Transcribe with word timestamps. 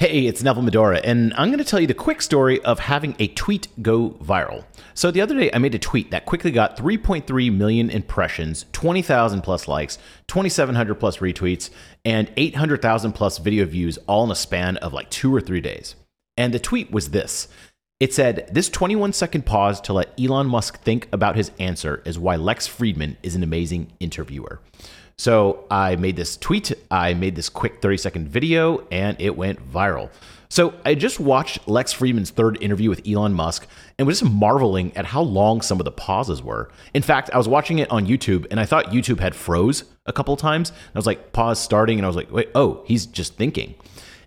Hey, 0.00 0.26
it's 0.26 0.44
Neville 0.44 0.62
Medora, 0.62 1.00
and 1.02 1.34
I'm 1.34 1.48
going 1.48 1.58
to 1.58 1.64
tell 1.64 1.80
you 1.80 1.88
the 1.88 1.92
quick 1.92 2.22
story 2.22 2.62
of 2.62 2.78
having 2.78 3.16
a 3.18 3.26
tweet 3.26 3.66
go 3.82 4.10
viral. 4.22 4.64
So, 4.94 5.10
the 5.10 5.20
other 5.20 5.36
day, 5.36 5.50
I 5.52 5.58
made 5.58 5.74
a 5.74 5.78
tweet 5.80 6.12
that 6.12 6.24
quickly 6.24 6.52
got 6.52 6.76
3.3 6.76 7.52
million 7.52 7.90
impressions, 7.90 8.66
20,000 8.70 9.40
plus 9.40 9.66
likes, 9.66 9.98
2,700 10.28 10.94
plus 10.94 11.16
retweets, 11.16 11.70
and 12.04 12.30
800,000 12.36 13.10
plus 13.10 13.38
video 13.38 13.64
views 13.64 13.98
all 14.06 14.22
in 14.22 14.30
a 14.30 14.36
span 14.36 14.76
of 14.76 14.92
like 14.92 15.10
two 15.10 15.34
or 15.34 15.40
three 15.40 15.60
days. 15.60 15.96
And 16.36 16.54
the 16.54 16.60
tweet 16.60 16.92
was 16.92 17.10
this 17.10 17.48
it 17.98 18.14
said, 18.14 18.48
This 18.52 18.68
21 18.68 19.12
second 19.12 19.46
pause 19.46 19.80
to 19.80 19.92
let 19.92 20.14
Elon 20.16 20.46
Musk 20.46 20.80
think 20.80 21.08
about 21.12 21.34
his 21.34 21.50
answer 21.58 22.02
is 22.04 22.20
why 22.20 22.36
Lex 22.36 22.68
Fridman 22.68 23.16
is 23.24 23.34
an 23.34 23.42
amazing 23.42 23.90
interviewer. 23.98 24.60
So 25.18 25.64
I 25.68 25.96
made 25.96 26.14
this 26.14 26.36
tweet, 26.36 26.72
I 26.92 27.12
made 27.12 27.34
this 27.34 27.48
quick 27.48 27.82
30 27.82 27.96
second 27.96 28.28
video, 28.28 28.86
and 28.92 29.20
it 29.20 29.36
went 29.36 29.58
viral. 29.72 30.10
So 30.48 30.74
I 30.84 30.94
just 30.94 31.18
watched 31.18 31.66
Lex 31.68 31.92
Fridman's 31.92 32.30
third 32.30 32.56
interview 32.62 32.88
with 32.88 33.06
Elon 33.06 33.34
Musk 33.34 33.66
and 33.98 34.06
was 34.06 34.20
just 34.20 34.32
marveling 34.32 34.96
at 34.96 35.04
how 35.04 35.20
long 35.20 35.60
some 35.60 35.80
of 35.80 35.84
the 35.84 35.92
pauses 35.92 36.42
were. 36.42 36.70
In 36.94 37.02
fact, 37.02 37.30
I 37.34 37.36
was 37.36 37.48
watching 37.48 37.80
it 37.80 37.90
on 37.90 38.06
YouTube 38.06 38.46
and 38.50 38.60
I 38.60 38.64
thought 38.64 38.86
YouTube 38.86 39.18
had 39.18 39.34
froze 39.34 39.84
a 40.06 40.12
couple 40.12 40.36
times. 40.36 40.70
I 40.70 40.98
was 40.98 41.04
like, 41.04 41.32
pause 41.32 41.60
starting, 41.60 41.98
and 41.98 42.06
I 42.06 42.08
was 42.08 42.16
like, 42.16 42.30
wait, 42.30 42.50
oh, 42.54 42.84
he's 42.86 43.04
just 43.04 43.36
thinking. 43.36 43.74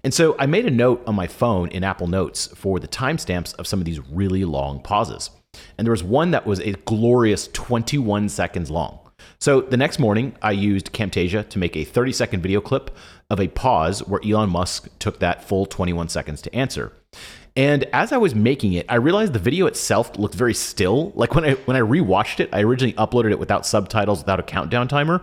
And 0.04 0.14
so 0.14 0.36
I 0.38 0.46
made 0.46 0.66
a 0.66 0.72
note 0.72 1.04
on 1.08 1.16
my 1.16 1.28
phone 1.28 1.70
in 1.70 1.84
Apple 1.84 2.08
Notes 2.08 2.48
for 2.48 2.80
the 2.80 2.88
timestamps 2.88 3.56
of 3.56 3.66
some 3.66 3.80
of 3.80 3.86
these 3.86 4.00
really 4.10 4.44
long 4.44 4.82
pauses. 4.82 5.30
And 5.78 5.86
there 5.86 5.92
was 5.92 6.04
one 6.04 6.32
that 6.32 6.46
was 6.46 6.60
a 6.60 6.74
glorious 6.74 7.48
21 7.54 8.30
seconds 8.30 8.70
long. 8.70 9.01
So 9.40 9.62
the 9.62 9.78
next 9.78 10.00
morning, 10.00 10.36
I 10.42 10.52
used 10.52 10.94
Camtasia 10.94 11.48
to 11.50 11.60
make 11.60 11.76
a 11.76 11.84
30 11.84 12.12
second 12.12 12.42
video 12.42 12.62
clip 12.62 12.96
of 13.30 13.40
a 13.40 13.48
pause 13.48 14.06
where 14.08 14.22
Elon 14.26 14.50
Musk 14.50 14.88
took 15.00 15.20
that 15.20 15.44
full 15.44 15.66
21 15.66 16.10
seconds 16.10 16.42
to 16.44 16.56
answer. 16.56 16.94
And 17.56 17.84
as 17.92 18.12
I 18.12 18.18
was 18.18 18.34
making 18.34 18.74
it, 18.74 18.86
I 18.88 18.96
realized 18.96 19.34
the 19.34 19.40
video 19.40 19.66
itself 19.66 20.18
looked 20.18 20.36
very 20.36 20.54
still. 20.54 21.12
Like 21.16 21.36
when 21.36 21.44
I 21.44 21.54
when 21.66 21.76
I 21.76 21.82
rewatched 21.82 22.40
it, 22.40 22.50
I 22.54 22.64
originally 22.64 22.94
uploaded 22.94 23.32
it 23.32 23.40
without 23.40 23.66
subtitles, 23.66 24.20
without 24.20 24.40
a 24.40 24.44
countdown 24.44 24.88
timer. 24.88 25.22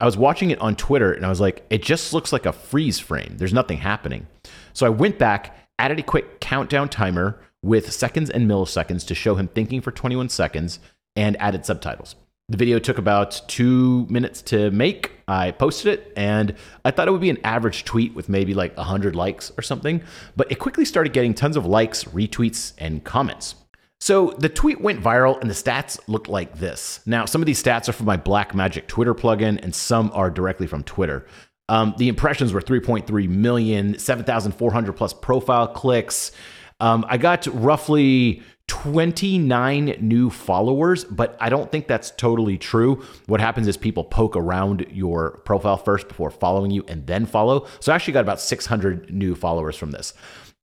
I 0.00 0.06
was 0.06 0.16
watching 0.16 0.50
it 0.50 0.60
on 0.60 0.76
Twitter 0.76 1.12
and 1.12 1.24
I 1.24 1.28
was 1.28 1.40
like, 1.40 1.64
it 1.70 1.82
just 1.82 2.12
looks 2.12 2.32
like 2.32 2.46
a 2.46 2.52
freeze 2.52 2.98
frame. 2.98 3.36
There's 3.38 3.54
nothing 3.54 3.78
happening. 3.78 4.26
So 4.72 4.86
I 4.86 4.90
went 4.90 5.18
back, 5.18 5.56
added 5.78 5.98
a 5.98 6.02
quick 6.02 6.40
countdown 6.40 6.88
timer 6.88 7.40
with 7.62 7.92
seconds 7.92 8.28
and 8.28 8.48
milliseconds 8.48 9.06
to 9.06 9.14
show 9.14 9.36
him 9.36 9.48
thinking 9.48 9.80
for 9.80 9.90
21 9.90 10.28
seconds, 10.28 10.78
and 11.16 11.40
added 11.40 11.64
subtitles. 11.64 12.16
The 12.50 12.58
video 12.58 12.78
took 12.78 12.98
about 12.98 13.40
two 13.48 14.06
minutes 14.10 14.42
to 14.42 14.70
make. 14.70 15.12
I 15.26 15.52
posted 15.52 15.98
it 15.98 16.12
and 16.14 16.54
I 16.84 16.90
thought 16.90 17.08
it 17.08 17.10
would 17.10 17.22
be 17.22 17.30
an 17.30 17.38
average 17.42 17.84
tweet 17.84 18.14
with 18.14 18.28
maybe 18.28 18.52
like 18.52 18.76
100 18.76 19.16
likes 19.16 19.50
or 19.56 19.62
something, 19.62 20.02
but 20.36 20.52
it 20.52 20.56
quickly 20.56 20.84
started 20.84 21.14
getting 21.14 21.32
tons 21.32 21.56
of 21.56 21.64
likes, 21.64 22.04
retweets, 22.04 22.74
and 22.76 23.02
comments. 23.02 23.54
So 23.98 24.34
the 24.38 24.50
tweet 24.50 24.82
went 24.82 25.02
viral 25.02 25.40
and 25.40 25.48
the 25.48 25.54
stats 25.54 25.98
looked 26.06 26.28
like 26.28 26.58
this. 26.58 27.00
Now, 27.06 27.24
some 27.24 27.40
of 27.40 27.46
these 27.46 27.62
stats 27.62 27.88
are 27.88 27.92
from 27.92 28.04
my 28.04 28.18
Blackmagic 28.18 28.88
Twitter 28.88 29.14
plugin 29.14 29.58
and 29.62 29.74
some 29.74 30.10
are 30.12 30.30
directly 30.30 30.66
from 30.66 30.82
Twitter. 30.82 31.26
Um, 31.70 31.94
the 31.96 32.08
impressions 32.08 32.52
were 32.52 32.60
3.3 32.60 33.26
million, 33.26 33.98
7,400 33.98 34.92
plus 34.92 35.14
profile 35.14 35.68
clicks. 35.68 36.32
Um, 36.80 37.06
I 37.08 37.16
got 37.16 37.46
roughly 37.46 38.42
29 38.68 39.96
new 40.00 40.30
followers, 40.30 41.04
but 41.04 41.36
I 41.40 41.48
don't 41.48 41.70
think 41.70 41.86
that's 41.86 42.10
totally 42.12 42.56
true. 42.56 43.02
What 43.26 43.40
happens 43.40 43.68
is 43.68 43.76
people 43.76 44.04
poke 44.04 44.36
around 44.36 44.86
your 44.90 45.42
profile 45.44 45.76
first 45.76 46.08
before 46.08 46.30
following 46.30 46.70
you 46.70 46.84
and 46.88 47.06
then 47.06 47.26
follow. 47.26 47.66
So 47.80 47.92
I 47.92 47.94
actually 47.94 48.14
got 48.14 48.20
about 48.20 48.40
600 48.40 49.12
new 49.12 49.34
followers 49.34 49.76
from 49.76 49.90
this. 49.90 50.14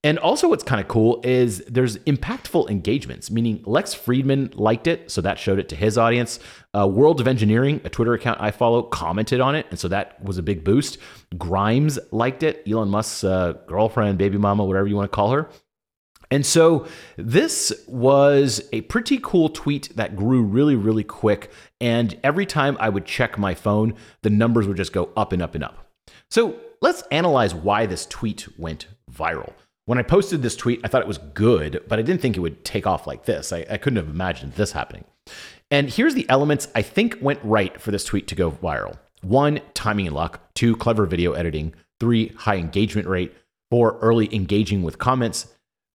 And 0.03 0.17
also, 0.17 0.49
what's 0.49 0.63
kind 0.63 0.81
of 0.81 0.87
cool 0.87 1.21
is 1.23 1.59
there's 1.67 1.97
impactful 1.99 2.71
engagements, 2.71 3.29
meaning 3.29 3.61
Lex 3.67 3.93
Fridman 3.93 4.51
liked 4.57 4.87
it, 4.87 5.11
so 5.11 5.21
that 5.21 5.37
showed 5.37 5.59
it 5.59 5.69
to 5.69 5.75
his 5.75 5.95
audience. 5.95 6.39
Uh, 6.75 6.87
World 6.87 7.21
of 7.21 7.27
Engineering, 7.27 7.81
a 7.83 7.89
Twitter 7.89 8.15
account 8.15 8.41
I 8.41 8.49
follow, 8.49 8.81
commented 8.81 9.41
on 9.41 9.53
it, 9.53 9.67
and 9.69 9.77
so 9.77 9.87
that 9.89 10.23
was 10.23 10.39
a 10.39 10.41
big 10.43 10.63
boost. 10.63 10.97
Grimes 11.37 11.99
liked 12.09 12.41
it, 12.41 12.63
Elon 12.67 12.89
Musk's 12.89 13.23
uh, 13.23 13.53
girlfriend, 13.67 14.17
baby 14.17 14.39
mama, 14.39 14.65
whatever 14.65 14.87
you 14.87 14.95
want 14.95 15.11
to 15.11 15.15
call 15.15 15.29
her. 15.31 15.47
And 16.31 16.45
so 16.45 16.87
this 17.17 17.73
was 17.87 18.61
a 18.71 18.81
pretty 18.81 19.19
cool 19.21 19.49
tweet 19.49 19.95
that 19.97 20.15
grew 20.15 20.41
really, 20.41 20.75
really 20.75 21.03
quick. 21.03 21.51
And 21.81 22.17
every 22.23 22.45
time 22.45 22.77
I 22.79 22.89
would 22.89 23.05
check 23.05 23.37
my 23.37 23.53
phone, 23.53 23.95
the 24.21 24.29
numbers 24.29 24.67
would 24.67 24.77
just 24.77 24.93
go 24.93 25.09
up 25.17 25.33
and 25.33 25.41
up 25.41 25.55
and 25.55 25.63
up. 25.63 25.85
So 26.29 26.55
let's 26.81 27.03
analyze 27.11 27.53
why 27.53 27.85
this 27.85 28.05
tweet 28.05 28.47
went 28.57 28.87
viral. 29.11 29.53
When 29.85 29.97
I 29.97 30.03
posted 30.03 30.41
this 30.41 30.55
tweet, 30.55 30.79
I 30.83 30.87
thought 30.87 31.01
it 31.01 31.07
was 31.07 31.17
good, 31.17 31.83
but 31.89 31.99
I 31.99 32.01
didn't 32.01 32.21
think 32.21 32.37
it 32.37 32.41
would 32.41 32.63
take 32.63 32.87
off 32.87 33.07
like 33.07 33.25
this. 33.25 33.51
I, 33.51 33.65
I 33.69 33.77
couldn't 33.77 33.97
have 33.97 34.13
imagined 34.13 34.53
this 34.53 34.71
happening. 34.71 35.03
And 35.69 35.89
here's 35.89 36.13
the 36.13 36.29
elements 36.29 36.69
I 36.75 36.81
think 36.81 37.17
went 37.21 37.39
right 37.43 37.79
for 37.81 37.91
this 37.91 38.05
tweet 38.05 38.27
to 38.27 38.35
go 38.35 38.51
viral 38.51 38.97
one, 39.21 39.59
timing 39.73 40.07
and 40.07 40.15
luck, 40.15 40.41
two, 40.55 40.75
clever 40.75 41.05
video 41.05 41.33
editing, 41.33 41.73
three, 41.99 42.29
high 42.29 42.57
engagement 42.57 43.07
rate, 43.07 43.35
four, 43.69 43.99
early 43.99 44.33
engaging 44.33 44.81
with 44.81 44.97
comments, 44.97 45.47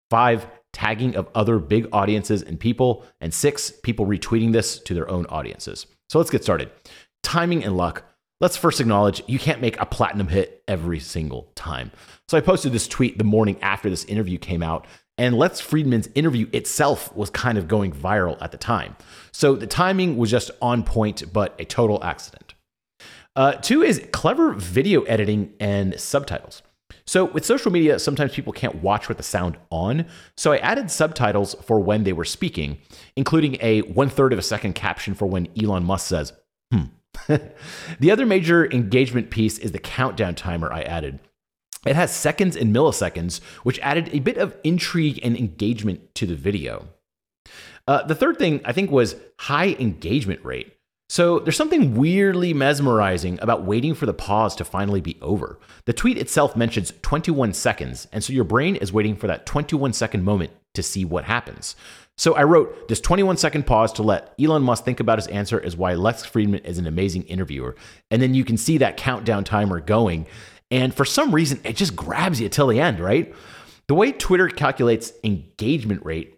Five, 0.10 0.48
tagging 0.74 1.16
of 1.16 1.28
other 1.34 1.58
big 1.60 1.88
audiences 1.92 2.42
and 2.42 2.60
people. 2.60 3.06
And 3.22 3.34
six, 3.34 3.72
people 3.72 4.06
retweeting 4.06 4.52
this 4.52 4.80
to 4.80 4.94
their 4.94 5.10
own 5.10 5.26
audiences. 5.28 5.88
So 6.10 6.20
let's 6.20 6.30
get 6.30 6.44
started. 6.44 6.72
Timing 7.24 7.64
and 7.64 7.76
luck. 7.76 8.04
Let's 8.42 8.58
first 8.58 8.82
acknowledge 8.82 9.24
you 9.28 9.40
can't 9.40 9.62
make 9.62 9.80
a 9.80 9.86
platinum 9.86 10.28
hit 10.28 10.62
every 10.68 11.00
single 11.00 11.52
time. 11.56 11.92
So 12.28 12.38
I 12.38 12.42
posted 12.42 12.74
this 12.74 12.88
tweet 12.88 13.18
the 13.18 13.24
morning 13.24 13.58
after 13.62 13.90
this 13.90 14.04
interview 14.06 14.38
came 14.38 14.62
out, 14.62 14.86
and 15.18 15.38
Lex 15.38 15.62
Fridman's 15.62 16.10
interview 16.16 16.50
itself 16.52 17.16
was 17.16 17.30
kind 17.30 17.58
of 17.58 17.70
going 17.70 17.94
viral 17.94 18.38
at 18.42 18.52
the 18.52 18.58
time. 18.58 18.98
So 19.32 19.56
the 19.56 19.68
timing 19.68 20.18
was 20.18 20.30
just 20.30 20.52
on 20.62 20.84
point, 20.84 21.32
but 21.32 21.56
a 21.58 21.66
total 21.66 22.04
accident. 22.04 22.54
Uh, 23.38 23.54
two 23.54 23.82
is 23.82 24.06
clever 24.12 24.52
video 24.52 25.04
editing 25.04 25.54
and 25.60 25.98
subtitles. 26.00 26.62
So 27.06 27.25
with 27.25 27.46
social 27.46 27.72
media, 27.72 28.00
sometimes 28.00 28.34
people 28.34 28.53
can't 28.53 28.81
watch 28.81 29.07
with 29.07 29.18
the 29.18 29.23
sound 29.23 29.57
on. 29.69 30.06
So 30.38 30.51
I 30.51 30.57
added 30.57 30.90
subtitles 30.90 31.56
for 31.63 31.79
when 31.79 32.03
they 32.03 32.13
were 32.13 32.25
speaking, 32.25 32.79
including 33.16 33.57
a 33.62 33.81
one 33.81 34.09
third 34.09 34.34
of 34.34 34.40
a 34.40 34.44
second 34.44 34.73
caption 34.73 35.13
for 35.13 35.25
when 35.28 35.47
Elon 35.59 35.84
Musk 35.84 36.07
says, 36.07 36.34
hmm. 36.72 36.84
the 38.00 38.12
other 38.12 38.25
major 38.25 38.72
engagement 38.72 39.29
piece 39.29 39.57
is 39.57 39.72
the 39.72 39.79
countdown 39.79 40.35
timer 40.35 40.72
I 40.72 40.81
added. 40.81 41.19
It 41.85 41.96
has 41.96 42.13
seconds 42.13 42.56
and 42.56 42.75
milliseconds, 42.75 43.41
which 43.63 43.79
added 43.79 44.09
a 44.12 44.19
bit 44.19 44.38
of 44.38 44.57
intrigue 44.63 45.19
and 45.23 45.38
engagement 45.38 46.16
to 46.16 46.25
the 46.25 46.35
video. 46.35 46.88
Uh, 47.88 48.03
the 48.03 48.16
third 48.16 48.38
thing 48.38 48.62
I 48.66 48.73
think 48.73 48.90
was 48.90 49.16
high 49.40 49.75
engagement 49.79 50.44
rate. 50.44 50.75
So 51.08 51.40
there's 51.40 51.58
something 51.58 51.96
weirdly 51.96 52.54
mesmerizing 52.54 53.38
about 53.42 53.64
waiting 53.64 53.94
for 53.94 54.08
the 54.08 54.14
pause 54.14 54.56
to 54.56 54.66
finally 54.66 55.02
be 55.02 55.18
over. 55.22 55.60
The 55.86 55.94
tweet 55.94 56.18
itself 56.18 56.56
mentions 56.56 56.94
21 57.04 57.54
seconds, 57.54 58.08
and 58.12 58.24
so 58.24 58.34
your 58.34 58.44
brain 58.44 58.76
is 58.76 58.92
waiting 58.92 59.16
for 59.16 59.28
that 59.28 59.46
21 59.46 59.94
second 59.94 60.24
moment 60.24 60.52
to 60.74 60.82
see 60.82 61.06
what 61.06 61.26
happens. 61.26 61.76
So 62.18 62.34
I 62.34 62.44
wrote 62.44 62.88
this 62.88 63.02
21 63.02 63.38
second 63.38 63.68
pause 63.68 63.92
to 63.94 64.04
let 64.04 64.34
Elon 64.40 64.64
Musk 64.64 64.84
think 64.84 65.00
about 65.00 65.20
his 65.20 65.28
answer 65.28 65.60
is 65.60 65.78
why 65.78 65.94
Lex 65.94 66.26
Fridman 66.26 66.64
is 66.66 66.78
an 66.78 66.88
amazing 66.88 67.24
interviewer. 67.24 67.76
And 68.10 68.22
then 68.22 68.34
you 68.34 68.46
can 68.46 68.58
see 68.58 68.78
that 68.80 68.98
countdown 68.98 69.44
timer 69.44 69.82
going. 69.82 70.26
And 70.72 70.94
for 70.94 71.06
some 71.06 71.36
reason, 71.36 71.60
it 71.64 71.76
just 71.76 71.96
grabs 71.96 72.40
you 72.42 72.50
till 72.50 72.68
the 72.68 72.80
end, 72.80 73.00
right? 73.00 73.36
The 73.88 73.96
way 73.96 74.12
Twitter 74.12 74.48
calculates 74.48 75.14
engagement 75.24 76.06
rate 76.06 76.34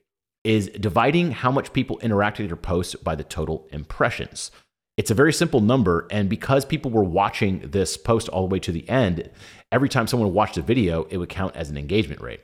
is 0.48 0.70
dividing 0.70 1.32
how 1.32 1.52
much 1.52 1.74
people 1.74 2.00
interacted 2.00 2.40
with 2.40 2.48
your 2.48 2.56
post 2.56 3.04
by 3.04 3.16
the 3.16 3.24
total 3.26 3.68
impressions. 3.74 4.50
It's 4.96 5.12
a 5.12 5.14
very 5.14 5.34
simple 5.34 5.60
number. 5.60 6.08
And 6.10 6.30
because 6.30 6.64
people 6.64 6.90
were 6.90 7.04
watching 7.04 7.60
this 7.70 7.98
post 7.98 8.30
all 8.30 8.48
the 8.48 8.54
way 8.54 8.60
to 8.60 8.72
the 8.72 8.88
end, 8.88 9.30
every 9.74 9.90
time 9.90 10.08
someone 10.08 10.34
watched 10.34 10.58
a 10.58 10.62
video, 10.62 11.04
it 11.10 11.18
would 11.18 11.28
count 11.28 11.58
as 11.58 11.70
an 11.70 11.78
engagement 11.78 12.22
rate. 12.22 12.40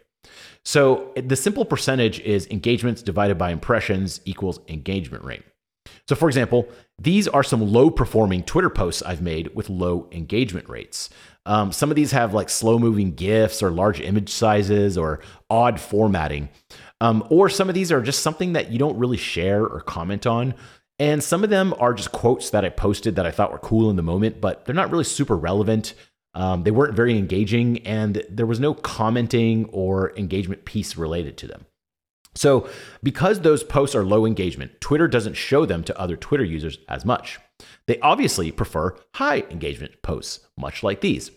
So 0.65 1.13
the 1.15 1.37
simple 1.37 1.63
percentage 1.63 2.19
is 2.19 2.45
engagements 2.47 3.01
divided 3.01 3.37
by 3.37 3.51
impressions 3.51 4.19
equals 4.25 4.59
engagement 4.67 5.23
rate. 5.23 5.43
So, 6.09 6.15
for 6.15 6.27
example, 6.27 6.67
these 6.99 7.29
are 7.29 7.43
some 7.43 7.61
low 7.61 7.89
performing 7.89 8.43
Twitter 8.43 8.69
posts 8.69 9.01
I've 9.01 9.21
made 9.21 9.55
with 9.55 9.69
low 9.69 10.09
engagement 10.11 10.67
rates. 10.67 11.09
Um, 11.45 11.71
some 11.71 11.89
of 11.89 11.95
these 11.95 12.11
have 12.11 12.33
like 12.33 12.49
slow 12.49 12.79
moving 12.79 13.13
GIFs 13.15 13.61
or 13.61 13.71
large 13.71 13.99
image 13.99 14.29
sizes 14.29 14.97
or 14.97 15.19
odd 15.49 15.79
formatting. 15.79 16.49
Um, 17.01 17.25
or 17.29 17.49
some 17.49 17.67
of 17.67 17.75
these 17.75 17.91
are 17.91 18.01
just 18.01 18.21
something 18.21 18.53
that 18.53 18.71
you 18.71 18.79
don't 18.79 18.97
really 18.97 19.17
share 19.17 19.65
or 19.65 19.81
comment 19.81 20.25
on. 20.25 20.53
And 20.99 21.23
some 21.23 21.43
of 21.43 21.49
them 21.49 21.73
are 21.79 21.93
just 21.93 22.11
quotes 22.11 22.51
that 22.51 22.63
I 22.63 22.69
posted 22.69 23.15
that 23.15 23.25
I 23.25 23.31
thought 23.31 23.51
were 23.51 23.57
cool 23.57 23.89
in 23.89 23.95
the 23.95 24.03
moment, 24.03 24.39
but 24.39 24.65
they're 24.65 24.75
not 24.75 24.91
really 24.91 25.03
super 25.03 25.35
relevant. 25.35 25.95
Um, 26.35 26.63
they 26.63 26.71
weren't 26.71 26.95
very 26.95 27.17
engaging, 27.17 27.79
and 27.85 28.23
there 28.29 28.45
was 28.45 28.59
no 28.59 28.73
commenting 28.73 29.65
or 29.71 30.13
engagement 30.17 30.65
piece 30.65 30.95
related 30.95 31.37
to 31.37 31.47
them. 31.47 31.65
So, 32.35 32.67
because 33.03 33.39
those 33.39 33.63
posts 33.63 33.95
are 33.95 34.05
low 34.05 34.25
engagement, 34.25 34.81
Twitter 34.81 35.07
doesn't 35.07 35.35
show 35.35 35.65
them 35.65 35.83
to 35.83 35.99
other 35.99 36.17
Twitter 36.17 36.43
users 36.43 36.79
as 36.89 37.05
much. 37.05 37.39
They 37.87 37.99
obviously 37.99 38.51
prefer 38.51 38.95
high 39.15 39.43
engagement 39.49 40.01
posts, 40.01 40.47
much 40.57 40.83
like 40.83 41.01
these. 41.01 41.31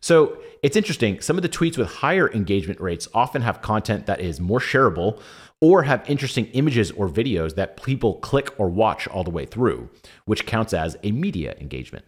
So 0.00 0.38
it's 0.62 0.76
interesting. 0.76 1.20
Some 1.20 1.36
of 1.36 1.42
the 1.42 1.48
tweets 1.48 1.78
with 1.78 1.88
higher 1.88 2.30
engagement 2.32 2.80
rates 2.80 3.08
often 3.14 3.42
have 3.42 3.62
content 3.62 4.06
that 4.06 4.20
is 4.20 4.40
more 4.40 4.58
shareable 4.58 5.20
or 5.60 5.84
have 5.84 6.08
interesting 6.08 6.46
images 6.46 6.90
or 6.92 7.08
videos 7.08 7.54
that 7.54 7.82
people 7.82 8.14
click 8.14 8.52
or 8.58 8.68
watch 8.68 9.06
all 9.08 9.24
the 9.24 9.30
way 9.30 9.46
through, 9.46 9.90
which 10.24 10.46
counts 10.46 10.72
as 10.72 10.96
a 11.02 11.12
media 11.12 11.54
engagement. 11.60 12.04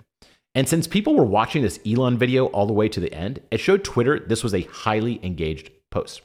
And 0.55 0.69
since 0.69 0.87
people 0.87 1.15
were 1.15 1.25
watching 1.25 1.63
this 1.63 1.81
Elon 1.87 2.19
video 2.19 2.47
all 2.47 2.67
the 2.67 2.73
way 2.73 2.89
to 2.89 3.01
the 3.01 3.13
end, 3.13 3.41
it 3.51 3.59
showed 3.59 3.85
Twitter 3.85 4.19
this 4.19 4.43
was 4.43 4.55
a 4.55 4.63
highly 4.63 5.21
engaged 5.25 5.71
post. 5.91 6.23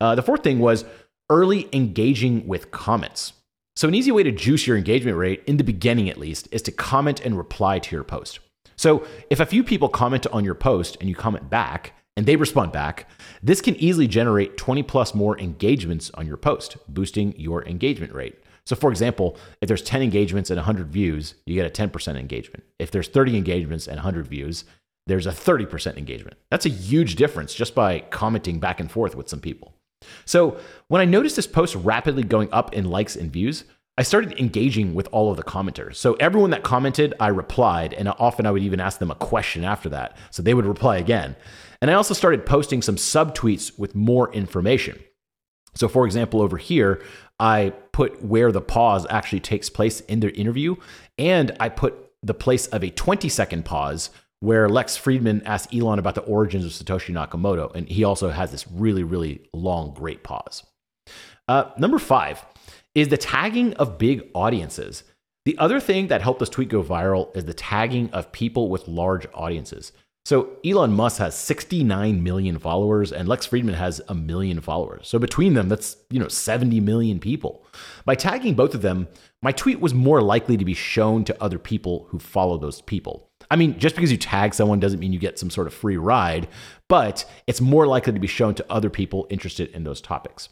Uh, 0.00 0.14
the 0.14 0.22
fourth 0.22 0.42
thing 0.42 0.58
was 0.58 0.84
early 1.30 1.68
engaging 1.72 2.46
with 2.46 2.70
comments. 2.70 3.32
So, 3.74 3.88
an 3.88 3.94
easy 3.94 4.10
way 4.10 4.22
to 4.22 4.32
juice 4.32 4.66
your 4.66 4.76
engagement 4.76 5.18
rate, 5.18 5.42
in 5.46 5.58
the 5.58 5.64
beginning 5.64 6.08
at 6.08 6.18
least, 6.18 6.48
is 6.50 6.62
to 6.62 6.72
comment 6.72 7.20
and 7.20 7.36
reply 7.36 7.78
to 7.78 7.94
your 7.94 8.04
post. 8.04 8.38
So, 8.76 9.06
if 9.28 9.40
a 9.40 9.46
few 9.46 9.62
people 9.62 9.88
comment 9.88 10.26
on 10.28 10.44
your 10.44 10.54
post 10.54 10.96
and 11.00 11.08
you 11.08 11.14
comment 11.14 11.50
back 11.50 11.92
and 12.16 12.24
they 12.24 12.36
respond 12.36 12.72
back, 12.72 13.10
this 13.42 13.60
can 13.60 13.76
easily 13.76 14.06
generate 14.06 14.56
20 14.56 14.82
plus 14.84 15.14
more 15.14 15.38
engagements 15.38 16.10
on 16.14 16.26
your 16.26 16.38
post, 16.38 16.76
boosting 16.88 17.34
your 17.38 17.66
engagement 17.66 18.14
rate. 18.14 18.36
So, 18.64 18.74
for 18.74 18.90
example, 18.90 19.36
if 19.60 19.68
there's 19.68 19.82
10 19.82 20.02
engagements 20.02 20.50
and 20.50 20.56
100 20.56 20.88
views, 20.88 21.34
you 21.44 21.54
get 21.54 21.66
a 21.66 21.88
10% 21.88 22.18
engagement. 22.18 22.64
If 22.78 22.90
there's 22.90 23.08
30 23.08 23.36
engagements 23.36 23.86
and 23.86 23.96
100 23.96 24.26
views, 24.26 24.64
there's 25.06 25.26
a 25.26 25.32
30% 25.32 25.96
engagement. 25.96 26.36
That's 26.50 26.66
a 26.66 26.70
huge 26.70 27.14
difference 27.14 27.54
just 27.54 27.74
by 27.74 28.00
commenting 28.00 28.58
back 28.58 28.80
and 28.80 28.90
forth 28.90 29.14
with 29.14 29.28
some 29.28 29.40
people. 29.40 29.74
So, 30.24 30.58
when 30.88 31.00
I 31.00 31.04
noticed 31.04 31.36
this 31.36 31.46
post 31.46 31.74
rapidly 31.76 32.22
going 32.22 32.52
up 32.52 32.72
in 32.72 32.84
likes 32.84 33.16
and 33.16 33.32
views, 33.32 33.64
I 33.98 34.02
started 34.02 34.38
engaging 34.38 34.94
with 34.94 35.08
all 35.10 35.30
of 35.30 35.36
the 35.36 35.42
commenters. 35.42 35.96
So, 35.96 36.14
everyone 36.14 36.50
that 36.50 36.62
commented, 36.62 37.14
I 37.20 37.28
replied, 37.28 37.94
and 37.94 38.08
often 38.08 38.46
I 38.46 38.50
would 38.50 38.62
even 38.62 38.80
ask 38.80 38.98
them 38.98 39.10
a 39.10 39.16
question 39.16 39.64
after 39.64 39.88
that. 39.90 40.16
So, 40.30 40.42
they 40.42 40.54
would 40.54 40.66
reply 40.66 40.96
again. 40.98 41.36
And 41.80 41.90
I 41.90 41.94
also 41.94 42.14
started 42.14 42.46
posting 42.46 42.82
some 42.82 42.96
subtweets 42.96 43.78
with 43.78 43.94
more 43.94 44.32
information. 44.32 44.98
So, 45.74 45.88
for 45.88 46.06
example, 46.06 46.40
over 46.40 46.56
here, 46.56 47.02
I 47.38 47.72
put 47.92 48.22
where 48.24 48.50
the 48.50 48.62
pause 48.62 49.06
actually 49.10 49.40
takes 49.40 49.68
place 49.68 50.00
in 50.00 50.20
their 50.20 50.30
interview, 50.30 50.76
and 51.18 51.54
I 51.60 51.68
put 51.68 51.94
the 52.22 52.34
place 52.34 52.66
of 52.68 52.82
a 52.82 52.90
20 52.90 53.28
second 53.28 53.64
pause 53.64 54.10
where 54.40 54.68
Lex 54.68 54.98
Fridman 54.98 55.42
asked 55.44 55.74
Elon 55.74 55.98
about 55.98 56.14
the 56.14 56.22
origins 56.22 56.64
of 56.64 56.72
Satoshi 56.72 57.12
Nakamoto, 57.12 57.74
and 57.74 57.88
he 57.88 58.04
also 58.04 58.30
has 58.30 58.50
this 58.50 58.70
really, 58.70 59.02
really 59.02 59.48
long, 59.52 59.94
great 59.94 60.22
pause. 60.22 60.62
Uh, 61.48 61.70
number 61.78 61.98
five 61.98 62.44
is 62.94 63.08
the 63.08 63.16
tagging 63.16 63.74
of 63.74 63.98
big 63.98 64.28
audiences. 64.34 65.04
The 65.44 65.56
other 65.58 65.78
thing 65.78 66.08
that 66.08 66.22
helped 66.22 66.40
this 66.40 66.48
tweet 66.48 66.68
go 66.68 66.82
viral 66.82 67.34
is 67.36 67.44
the 67.44 67.54
tagging 67.54 68.10
of 68.10 68.32
people 68.32 68.68
with 68.68 68.88
large 68.88 69.26
audiences. 69.32 69.92
So 70.26 70.56
Elon 70.64 70.92
Musk 70.92 71.18
has 71.18 71.36
69 71.36 72.20
million 72.20 72.58
followers 72.58 73.12
and 73.12 73.28
Lex 73.28 73.46
Fridman 73.46 73.74
has 73.74 74.00
a 74.08 74.14
million 74.14 74.60
followers. 74.60 75.06
So 75.06 75.20
between 75.20 75.54
them, 75.54 75.68
that's, 75.68 75.96
you 76.10 76.18
know, 76.18 76.26
70 76.26 76.80
million 76.80 77.20
people. 77.20 77.64
By 78.04 78.16
tagging 78.16 78.54
both 78.54 78.74
of 78.74 78.82
them, 78.82 79.06
my 79.40 79.52
tweet 79.52 79.78
was 79.78 79.94
more 79.94 80.20
likely 80.20 80.56
to 80.56 80.64
be 80.64 80.74
shown 80.74 81.24
to 81.26 81.42
other 81.42 81.60
people 81.60 82.08
who 82.10 82.18
follow 82.18 82.58
those 82.58 82.80
people. 82.80 83.30
I 83.50 83.56
mean, 83.56 83.78
just 83.78 83.94
because 83.94 84.10
you 84.10 84.18
tag 84.18 84.54
someone 84.54 84.80
doesn't 84.80 85.00
mean 85.00 85.12
you 85.12 85.18
get 85.18 85.38
some 85.38 85.50
sort 85.50 85.66
of 85.66 85.74
free 85.74 85.96
ride, 85.96 86.48
but 86.88 87.24
it's 87.46 87.60
more 87.60 87.86
likely 87.86 88.12
to 88.12 88.20
be 88.20 88.26
shown 88.26 88.54
to 88.56 88.66
other 88.70 88.90
people 88.90 89.26
interested 89.30 89.70
in 89.70 89.84
those 89.84 90.00
topics. 90.00 90.48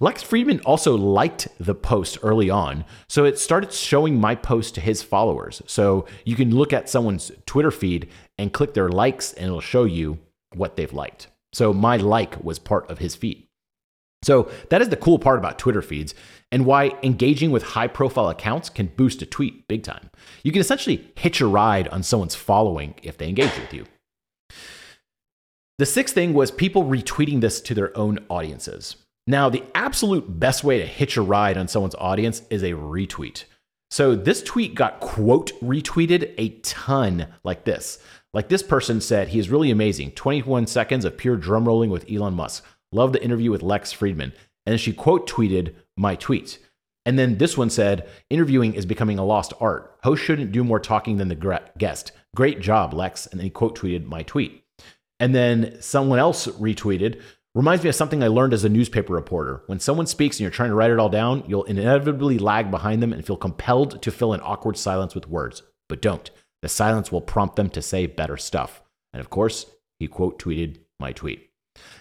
Lex 0.00 0.22
Fridman 0.22 0.62
also 0.64 0.96
liked 0.96 1.48
the 1.60 1.74
post 1.74 2.18
early 2.22 2.50
on, 2.50 2.84
so 3.08 3.24
it 3.24 3.38
started 3.38 3.72
showing 3.72 4.18
my 4.18 4.34
post 4.34 4.74
to 4.74 4.80
his 4.80 5.02
followers. 5.02 5.62
So 5.66 6.06
you 6.24 6.34
can 6.34 6.54
look 6.54 6.72
at 6.72 6.88
someone's 6.88 7.30
Twitter 7.46 7.70
feed 7.70 8.08
and 8.38 8.52
click 8.52 8.74
their 8.74 8.88
likes, 8.88 9.32
and 9.34 9.46
it'll 9.46 9.60
show 9.60 9.84
you 9.84 10.18
what 10.54 10.76
they've 10.76 10.92
liked. 10.92 11.28
So 11.52 11.72
my 11.72 11.98
like 11.98 12.42
was 12.42 12.58
part 12.58 12.90
of 12.90 12.98
his 12.98 13.14
feed. 13.14 13.46
So 14.22 14.50
that 14.70 14.80
is 14.80 14.88
the 14.88 14.96
cool 14.96 15.18
part 15.18 15.38
about 15.38 15.58
Twitter 15.58 15.82
feeds 15.82 16.14
and 16.52 16.64
why 16.64 16.92
engaging 17.02 17.50
with 17.50 17.62
high 17.62 17.88
profile 17.88 18.28
accounts 18.28 18.68
can 18.68 18.86
boost 18.96 19.22
a 19.22 19.26
tweet 19.26 19.66
big 19.68 19.82
time. 19.82 20.10
You 20.44 20.52
can 20.52 20.60
essentially 20.60 21.10
hitch 21.16 21.40
a 21.40 21.46
ride 21.46 21.88
on 21.88 22.02
someone's 22.02 22.34
following 22.34 22.94
if 23.02 23.18
they 23.18 23.28
engage 23.28 23.58
with 23.58 23.74
you. 23.74 23.86
The 25.78 25.86
sixth 25.86 26.14
thing 26.14 26.34
was 26.34 26.50
people 26.50 26.84
retweeting 26.84 27.40
this 27.40 27.60
to 27.62 27.74
their 27.74 27.96
own 27.96 28.20
audiences. 28.28 28.96
Now, 29.26 29.48
the 29.48 29.64
absolute 29.74 30.38
best 30.38 30.62
way 30.62 30.78
to 30.78 30.86
hitch 30.86 31.16
a 31.16 31.22
ride 31.22 31.56
on 31.56 31.68
someone's 31.68 31.94
audience 31.96 32.42
is 32.50 32.62
a 32.62 32.72
retweet. 32.72 33.44
So 33.90 34.14
this 34.14 34.42
tweet 34.42 34.74
got 34.74 35.00
quote 35.00 35.52
retweeted 35.60 36.34
a 36.38 36.50
ton 36.60 37.26
like 37.44 37.64
this. 37.64 37.98
Like 38.32 38.48
this 38.48 38.62
person 38.62 39.00
said, 39.00 39.28
he 39.28 39.38
is 39.38 39.50
really 39.50 39.70
amazing. 39.70 40.12
21 40.12 40.66
seconds 40.66 41.04
of 41.04 41.18
pure 41.18 41.36
drum 41.36 41.66
rolling 41.66 41.90
with 41.90 42.10
Elon 42.10 42.34
Musk. 42.34 42.64
Love 42.92 43.12
the 43.12 43.22
interview 43.22 43.50
with 43.50 43.62
Lex 43.62 43.92
Fridman. 43.92 44.32
And 44.64 44.72
then 44.72 44.78
she 44.78 44.92
quote 44.92 45.28
tweeted 45.28 45.74
my 45.96 46.14
tweet. 46.14 46.58
And 47.04 47.18
then 47.18 47.38
this 47.38 47.58
one 47.58 47.70
said, 47.70 48.08
interviewing 48.30 48.74
is 48.74 48.86
becoming 48.86 49.18
a 49.18 49.24
lost 49.24 49.52
art. 49.60 49.98
Host 50.04 50.22
shouldn't 50.22 50.52
do 50.52 50.62
more 50.62 50.78
talking 50.78 51.16
than 51.16 51.28
the 51.28 51.60
guest. 51.78 52.12
Great 52.36 52.60
job, 52.60 52.94
Lex. 52.94 53.26
And 53.26 53.40
then 53.40 53.44
he 53.44 53.50
quote 53.50 53.76
tweeted 53.76 54.06
my 54.06 54.22
tweet. 54.22 54.62
And 55.18 55.34
then 55.34 55.80
someone 55.80 56.18
else 56.20 56.46
retweeted, 56.46 57.20
Reminds 57.54 57.82
me 57.84 57.90
of 57.90 57.94
something 57.94 58.22
I 58.22 58.28
learned 58.28 58.54
as 58.54 58.64
a 58.64 58.70
newspaper 58.70 59.12
reporter. 59.12 59.62
When 59.66 59.78
someone 59.78 60.06
speaks 60.06 60.36
and 60.36 60.40
you're 60.40 60.50
trying 60.50 60.70
to 60.70 60.74
write 60.74 60.90
it 60.90 60.98
all 60.98 61.10
down, 61.10 61.44
you'll 61.46 61.64
inevitably 61.64 62.38
lag 62.38 62.70
behind 62.70 63.02
them 63.02 63.12
and 63.12 63.26
feel 63.26 63.36
compelled 63.36 64.00
to 64.00 64.10
fill 64.10 64.32
an 64.32 64.40
awkward 64.42 64.78
silence 64.78 65.14
with 65.14 65.28
words. 65.28 65.62
But 65.86 66.00
don't. 66.00 66.30
The 66.62 66.70
silence 66.70 67.12
will 67.12 67.20
prompt 67.20 67.56
them 67.56 67.68
to 67.70 67.82
say 67.82 68.06
better 68.06 68.38
stuff. 68.38 68.82
And 69.12 69.20
of 69.20 69.28
course, 69.28 69.66
he 69.98 70.08
quote 70.08 70.38
tweeted 70.38 70.78
my 70.98 71.12
tweet. 71.12 71.50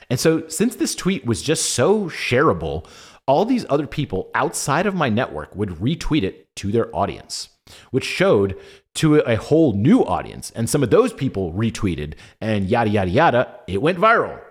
And 0.10 0.20
so, 0.20 0.48
since 0.48 0.76
this 0.76 0.96
tweet 0.96 1.26
was 1.26 1.42
just 1.42 1.72
so 1.72 2.06
shareable, 2.06 2.86
all 3.28 3.46
these 3.46 3.66
other 3.70 3.88
people 3.88 4.30
outside 4.36 4.86
of 4.86 4.96
my 4.96 5.10
network 5.10 5.56
would 5.56 5.70
retweet 5.70 6.24
it 6.24 6.54
to 6.58 6.72
their 6.72 6.94
audience, 6.96 7.50
which 7.92 8.04
showed 8.04 8.60
to 8.96 9.18
a 9.20 9.36
whole 9.36 9.74
new 9.74 10.04
audience. 10.04 10.52
And 10.52 10.70
some 10.70 10.84
of 10.84 10.90
those 10.90 11.14
people 11.14 11.54
retweeted 11.54 12.16
and 12.42 12.70
yada, 12.70 12.90
yada, 12.90 13.10
yada. 13.10 13.60
It 13.68 13.82
went 13.82 13.98
viral. 13.98 14.42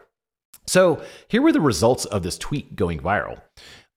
So 0.66 1.02
here 1.28 1.42
were 1.42 1.52
the 1.52 1.60
results 1.60 2.04
of 2.06 2.22
this 2.22 2.38
tweet 2.38 2.76
going 2.76 3.00
viral. 3.00 3.40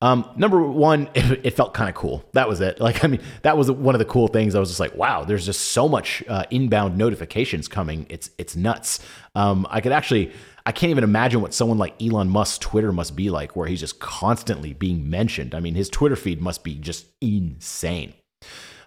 Um, 0.01 0.29
number 0.35 0.61
one, 0.61 1.09
it, 1.13 1.41
it 1.45 1.51
felt 1.51 1.73
kind 1.73 1.87
of 1.87 1.95
cool. 1.95 2.25
That 2.33 2.49
was 2.49 2.59
it. 2.59 2.79
Like, 2.83 3.05
I 3.05 3.07
mean, 3.07 3.21
that 3.43 3.57
was 3.57 3.71
one 3.71 3.95
of 3.95 3.99
the 3.99 4.05
cool 4.05 4.27
things. 4.27 4.53
I 4.55 4.59
was 4.59 4.67
just 4.67 4.81
like, 4.81 4.95
wow, 4.95 5.23
there's 5.23 5.45
just 5.45 5.71
so 5.71 5.87
much 5.87 6.21
uh, 6.27 6.43
inbound 6.51 6.97
notifications 6.97 7.69
coming. 7.69 8.05
It's 8.09 8.29
it's 8.37 8.57
nuts. 8.57 8.99
Um, 9.35 9.65
I 9.69 9.79
could 9.79 9.93
actually, 9.93 10.33
I 10.65 10.71
can't 10.71 10.91
even 10.91 11.03
imagine 11.03 11.41
what 11.41 11.53
someone 11.53 11.77
like 11.77 12.01
Elon 12.01 12.29
Musk's 12.29 12.57
Twitter 12.57 12.93
must 12.93 13.15
be 13.15 13.29
like, 13.29 13.55
where 13.55 13.67
he's 13.67 13.81
just 13.81 13.99
constantly 13.99 14.73
being 14.73 15.09
mentioned. 15.09 15.53
I 15.53 15.59
mean, 15.59 15.75
his 15.75 15.89
Twitter 15.89 16.15
feed 16.15 16.41
must 16.41 16.63
be 16.63 16.75
just 16.75 17.07
insane. 17.19 18.13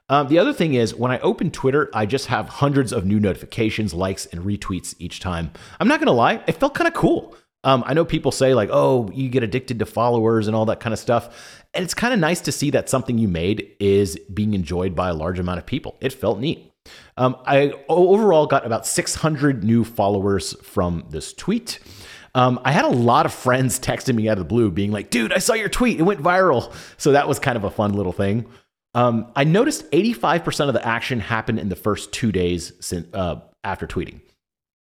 Um, 0.08 0.28
the 0.28 0.38
other 0.38 0.52
thing 0.52 0.74
is, 0.74 0.94
when 0.94 1.10
I 1.10 1.18
open 1.18 1.50
Twitter, 1.50 1.90
I 1.92 2.06
just 2.06 2.26
have 2.26 2.48
hundreds 2.48 2.92
of 2.92 3.04
new 3.04 3.18
notifications, 3.18 3.92
likes, 3.92 4.24
and 4.26 4.44
retweets 4.44 4.94
each 4.98 5.20
time. 5.20 5.50
I'm 5.80 5.88
not 5.88 5.98
gonna 5.98 6.12
lie, 6.12 6.42
it 6.46 6.52
felt 6.52 6.74
kind 6.74 6.88
of 6.88 6.94
cool. 6.94 7.34
Um, 7.64 7.82
I 7.84 7.94
know 7.94 8.04
people 8.04 8.30
say 8.30 8.54
like, 8.54 8.68
"Oh, 8.72 9.10
you 9.12 9.28
get 9.28 9.42
addicted 9.42 9.80
to 9.80 9.86
followers 9.86 10.46
and 10.46 10.54
all 10.54 10.66
that 10.66 10.78
kind 10.78 10.92
of 10.92 11.00
stuff," 11.00 11.64
and 11.74 11.84
it's 11.84 11.94
kind 11.94 12.14
of 12.14 12.20
nice 12.20 12.40
to 12.42 12.52
see 12.52 12.70
that 12.70 12.88
something 12.88 13.18
you 13.18 13.26
made 13.26 13.72
is 13.80 14.16
being 14.32 14.54
enjoyed 14.54 14.94
by 14.94 15.08
a 15.08 15.14
large 15.14 15.40
amount 15.40 15.58
of 15.58 15.66
people. 15.66 15.96
It 16.00 16.12
felt 16.12 16.38
neat. 16.38 16.72
Um, 17.16 17.36
I 17.46 17.72
overall 17.88 18.46
got 18.46 18.66
about 18.66 18.86
600 18.86 19.64
new 19.64 19.84
followers 19.84 20.54
from 20.62 21.04
this 21.10 21.32
tweet. 21.32 21.78
Um, 22.34 22.60
I 22.64 22.72
had 22.72 22.84
a 22.84 22.90
lot 22.90 23.26
of 23.26 23.32
friends 23.32 23.80
texting 23.80 24.14
me 24.14 24.28
out 24.28 24.38
of 24.38 24.44
the 24.44 24.48
blue, 24.48 24.70
being 24.70 24.92
like, 24.92 25.10
"Dude, 25.10 25.32
I 25.32 25.38
saw 25.38 25.54
your 25.54 25.68
tweet; 25.68 25.98
it 25.98 26.02
went 26.02 26.22
viral." 26.22 26.72
So 26.98 27.12
that 27.12 27.28
was 27.28 27.38
kind 27.38 27.56
of 27.56 27.64
a 27.64 27.70
fun 27.70 27.92
little 27.92 28.12
thing. 28.12 28.46
Um, 28.94 29.30
I 29.36 29.44
noticed 29.44 29.90
85% 29.90 30.68
of 30.68 30.74
the 30.74 30.86
action 30.86 31.20
happened 31.20 31.58
in 31.58 31.68
the 31.68 31.76
first 31.76 32.12
two 32.12 32.32
days 32.32 32.72
since, 32.80 33.12
uh, 33.12 33.40
after 33.62 33.86
tweeting. 33.86 34.20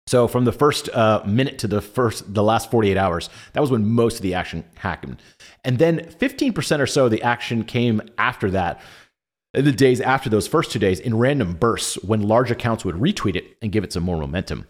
So 0.07 0.27
from 0.27 0.45
the 0.45 0.51
first 0.51 0.87
uh, 0.89 1.23
minute 1.25 1.57
to 1.59 1.67
the 1.67 1.81
first, 1.81 2.31
the 2.31 2.43
last 2.43 2.69
48 2.69 2.95
hours, 2.95 3.31
that 3.53 3.61
was 3.61 3.71
when 3.71 3.87
most 3.87 4.17
of 4.17 4.21
the 4.21 4.35
action 4.35 4.63
happened. 4.75 5.19
And 5.63 5.79
then 5.79 6.01
15% 6.19 6.79
or 6.79 6.85
so 6.85 7.05
of 7.05 7.11
the 7.11 7.23
action 7.23 7.63
came 7.63 8.01
after 8.19 8.51
that, 8.51 8.79
the 9.63 9.71
days 9.71 10.01
after 10.01 10.29
those 10.29 10.47
first 10.47 10.71
two 10.71 10.79
days 10.79 10.99
in 10.99 11.17
random 11.17 11.53
bursts 11.53 11.95
when 12.03 12.21
large 12.21 12.51
accounts 12.51 12.83
would 12.83 12.95
retweet 12.95 13.35
it 13.35 13.57
and 13.61 13.71
give 13.71 13.83
it 13.83 13.93
some 13.93 14.03
more 14.03 14.17
momentum. 14.17 14.67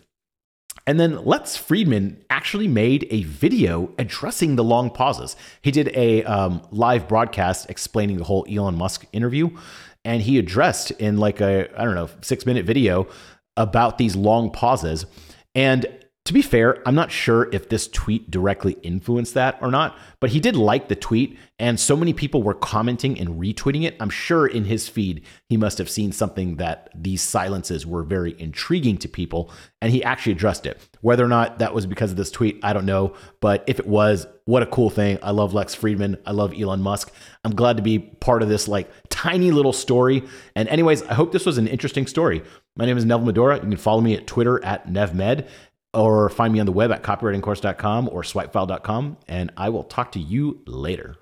And 0.88 1.00
then 1.00 1.26
Lex 1.26 1.58
Fridman 1.58 2.18
actually 2.30 2.68
made 2.68 3.08
a 3.10 3.24
video 3.24 3.92
addressing 3.98 4.56
the 4.56 4.64
long 4.64 4.92
pauses. 4.92 5.36
He 5.62 5.72
did 5.72 5.90
a 5.96 6.24
um, 6.26 6.62
live 6.70 7.08
broadcast 7.08 7.70
explaining 7.70 8.18
the 8.18 8.24
whole 8.24 8.46
Elon 8.50 8.76
Musk 8.76 9.06
interview, 9.12 9.50
and 10.04 10.22
he 10.22 10.38
addressed 10.38 10.92
in 10.92 11.18
like 11.18 11.42
a 11.42 11.68
I 11.80 11.84
don't 11.86 11.96
know 11.96 12.10
six 12.22 12.46
minute 12.46 12.66
video 12.66 13.08
about 13.58 13.98
these 13.98 14.16
long 14.16 14.52
pauses. 14.52 15.06
And 15.56 15.88
To 16.26 16.34
be 16.34 16.42
fair, 16.42 16.82
I'm 16.88 16.96
not 16.96 17.12
sure 17.12 17.50
if 17.52 17.70
this 17.70 17.88
tweet 17.88 18.32
directly 18.32 18.78
influenced 18.82 19.36
that 19.36 19.60
or 19.62 19.70
not, 19.70 19.96
but 20.20 20.32
he 20.32 20.40
did 20.40 20.56
like 20.56 20.88
the 20.88 20.96
tweet, 20.96 21.38
and 21.60 21.80
so 21.80 21.96
many 21.96 22.14
people 22.14 22.42
were 22.42 22.56
commenting 22.56 23.20
and 23.20 23.40
retweeting 23.40 23.84
it. 23.84 23.96
I'm 24.00 24.10
sure 24.10 24.48
in 24.48 24.66
his 24.66 24.90
feed, 24.90 25.24
he 25.50 25.56
must 25.56 25.78
have 25.78 25.88
seen 25.88 26.12
something 26.12 26.56
that 26.56 26.90
these 26.96 27.22
silences 27.22 27.86
were 27.86 28.02
very 28.02 28.36
intriguing 28.42 28.98
to 28.98 29.08
people, 29.08 29.52
and 29.84 29.92
he 29.92 30.04
actually 30.04 30.32
addressed 30.32 30.66
it. 30.66 30.82
Whether 31.02 31.24
or 31.24 31.28
not 31.28 31.60
that 31.60 31.76
was 31.76 31.86
because 31.86 32.10
of 32.10 32.18
this 32.18 32.32
tweet, 32.32 32.60
I 32.64 32.74
don't 32.74 32.88
know, 32.88 33.14
but 33.40 33.64
if 33.68 33.78
it 33.80 33.86
was, 33.86 34.26
what 34.46 34.64
a 34.64 34.68
cool 34.68 34.90
thing. 34.90 35.20
I 35.22 35.30
love 35.30 35.54
Lex 35.54 35.76
Fridman. 35.76 36.20
I 36.26 36.32
love 36.32 36.60
Elon 36.60 36.82
Musk. 36.82 37.14
I'm 37.44 37.54
glad 37.54 37.78
to 37.78 37.84
be 37.84 38.00
part 38.00 38.42
of 38.42 38.50
this 38.50 38.68
like 38.68 38.90
tiny 39.10 39.52
little 39.52 39.74
story. 39.74 40.24
And 40.56 40.68
anyways, 40.70 41.04
I 41.04 41.14
hope 41.14 41.32
this 41.32 41.46
was 41.46 41.60
an 41.60 41.68
interesting 41.68 42.08
story. 42.08 42.44
My 42.76 42.86
name 42.86 42.98
is 42.98 43.06
Neville 43.06 43.28
Medora. 43.28 43.56
You 43.56 43.62
can 43.62 43.78
follow 43.78 44.02
me 44.02 44.16
at 44.16 44.26
Twitter 44.28 44.64
at 44.66 44.88
NevMed 44.88 45.48
or 45.96 46.30
find 46.30 46.52
me 46.54 46.60
on 46.60 46.66
the 46.66 46.72
web 46.72 46.92
at 46.92 47.04
copywritingcourse.com 47.04 48.10
or 48.12 48.24
swipefile.com. 48.24 49.18
And 49.28 49.52
I 49.56 49.70
will 49.70 49.84
talk 49.84 50.12
to 50.14 50.20
you 50.20 50.62
later. 50.66 51.14